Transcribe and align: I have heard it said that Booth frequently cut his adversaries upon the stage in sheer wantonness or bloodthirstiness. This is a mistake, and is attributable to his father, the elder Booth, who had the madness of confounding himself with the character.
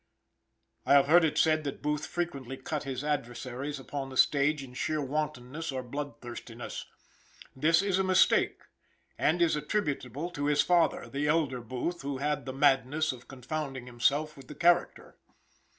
I 0.83 0.93
have 0.93 1.05
heard 1.05 1.23
it 1.23 1.37
said 1.37 1.63
that 1.63 1.83
Booth 1.83 2.07
frequently 2.07 2.57
cut 2.57 2.85
his 2.85 3.03
adversaries 3.03 3.79
upon 3.79 4.09
the 4.09 4.17
stage 4.17 4.63
in 4.63 4.73
sheer 4.73 4.99
wantonness 4.99 5.71
or 5.71 5.83
bloodthirstiness. 5.83 6.87
This 7.55 7.83
is 7.83 7.99
a 7.99 8.03
mistake, 8.03 8.61
and 9.19 9.43
is 9.43 9.55
attributable 9.55 10.31
to 10.31 10.45
his 10.45 10.63
father, 10.63 11.07
the 11.07 11.27
elder 11.27 11.61
Booth, 11.61 12.01
who 12.01 12.17
had 12.17 12.47
the 12.47 12.51
madness 12.53 13.11
of 13.11 13.27
confounding 13.27 13.85
himself 13.85 14.35
with 14.35 14.47
the 14.47 14.55
character. 14.55 15.19